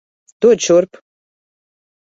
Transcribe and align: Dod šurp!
Dod 0.45 0.65
šurp! 0.69 1.01